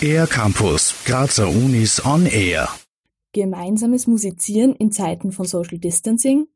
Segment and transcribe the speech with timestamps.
[0.00, 2.68] Air Campus, Grazer Unis on Air.
[3.32, 6.46] Gemeinsames Musizieren in Zeiten von Social Distancing?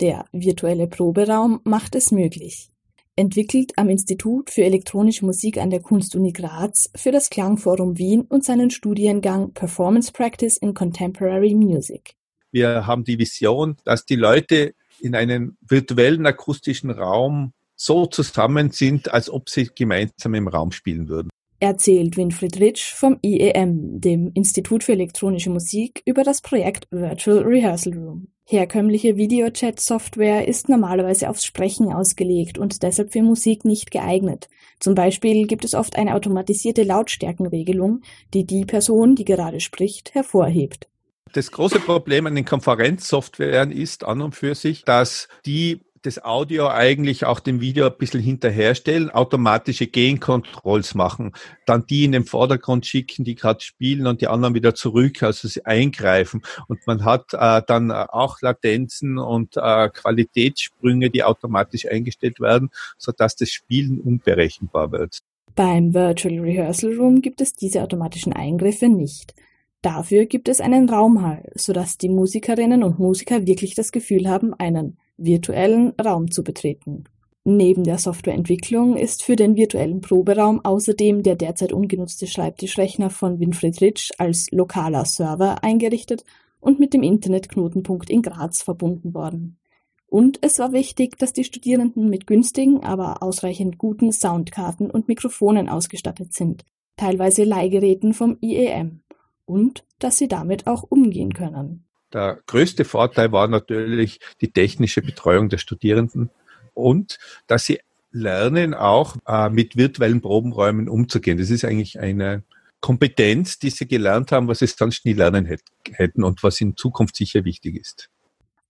[0.00, 2.70] Der virtuelle Proberaum macht es möglich.
[3.16, 8.44] Entwickelt am Institut für elektronische Musik an der Kunstuni Graz für das Klangforum Wien und
[8.44, 12.14] seinen Studiengang Performance Practice in Contemporary Music.
[12.50, 19.12] Wir haben die Vision, dass die Leute in einem virtuellen akustischen Raum so zusammen sind,
[19.12, 21.30] als ob sie gemeinsam im Raum spielen würden.
[21.58, 27.94] Erzählt Winfried Ritsch vom IEM, dem Institut für elektronische Musik, über das Projekt Virtual Rehearsal
[27.94, 28.28] Room.
[28.44, 34.48] Herkömmliche Videochat-Software ist normalerweise aufs Sprechen ausgelegt und deshalb für Musik nicht geeignet.
[34.80, 38.02] Zum Beispiel gibt es oft eine automatisierte Lautstärkenregelung,
[38.34, 40.88] die die Person, die gerade spricht, hervorhebt.
[41.32, 46.68] Das große Problem an den Konferenzsoftwaren ist an und für sich, dass die das Audio
[46.68, 51.32] eigentlich auch dem Video ein bisschen hinterherstellen, automatische Gain-Controls machen,
[51.64, 55.48] dann die in den Vordergrund schicken, die gerade spielen und die anderen wieder zurück, also
[55.48, 56.42] sie eingreifen.
[56.66, 63.12] Und man hat äh, dann auch Latenzen und äh, Qualitätssprünge, die automatisch eingestellt werden, so
[63.12, 65.20] dass das Spielen unberechenbar wird.
[65.54, 69.34] Beim Virtual Rehearsal Room gibt es diese automatischen Eingriffe nicht.
[69.82, 74.96] Dafür gibt es einen Raumhall, sodass die Musikerinnen und Musiker wirklich das Gefühl haben, einen
[75.24, 77.04] virtuellen Raum zu betreten.
[77.44, 83.80] Neben der Softwareentwicklung ist für den virtuellen Proberaum außerdem der derzeit ungenutzte Schreibtischrechner von Winfried
[83.80, 86.24] Ritsch als lokaler Server eingerichtet
[86.60, 89.58] und mit dem Internetknotenpunkt in Graz verbunden worden.
[90.06, 95.68] Und es war wichtig, dass die Studierenden mit günstigen, aber ausreichend guten Soundkarten und Mikrofonen
[95.68, 96.64] ausgestattet sind,
[96.96, 99.00] teilweise Leihgeräten vom IEM,
[99.46, 101.86] und dass sie damit auch umgehen können.
[102.12, 106.30] Der größte Vorteil war natürlich die technische Betreuung der Studierenden
[106.74, 111.38] und dass sie lernen, auch äh, mit virtuellen Probenräumen umzugehen.
[111.38, 112.42] Das ist eigentlich eine
[112.80, 115.46] Kompetenz, die sie gelernt haben, was sie sonst nie lernen
[115.90, 118.10] hätten und was in Zukunft sicher wichtig ist.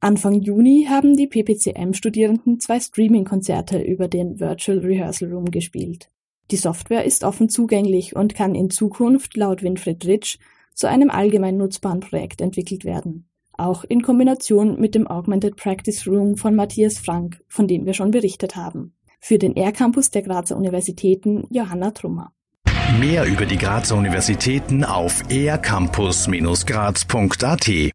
[0.00, 6.10] Anfang Juni haben die PPCM-Studierenden zwei Streaming-Konzerte über den Virtual Rehearsal Room gespielt.
[6.50, 10.38] Die Software ist offen zugänglich und kann in Zukunft laut Winfried Ritsch
[10.74, 13.26] zu einem allgemein nutzbaren Projekt entwickelt werden
[13.56, 18.10] auch in Kombination mit dem Augmented Practice Room von Matthias Frank, von dem wir schon
[18.10, 18.94] berichtet haben.
[19.20, 22.32] Für den R-Campus der Grazer Universitäten Johanna Trummer.
[23.00, 27.90] Mehr über die Grazer Universitäten auf ercampus-graz.at